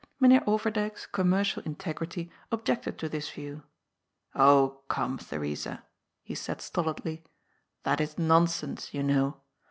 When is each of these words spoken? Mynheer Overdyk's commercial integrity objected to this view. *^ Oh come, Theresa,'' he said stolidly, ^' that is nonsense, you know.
Mynheer 0.19 0.41
Overdyk's 0.47 1.05
commercial 1.05 1.61
integrity 1.61 2.31
objected 2.51 2.97
to 2.97 3.07
this 3.07 3.29
view. 3.29 3.57
*^ 3.57 3.61
Oh 4.33 4.81
come, 4.87 5.19
Theresa,'' 5.19 5.83
he 6.23 6.33
said 6.33 6.59
stolidly, 6.59 7.17
^' 7.17 7.23
that 7.83 8.01
is 8.01 8.17
nonsense, 8.17 8.95
you 8.95 9.03
know. 9.03 9.41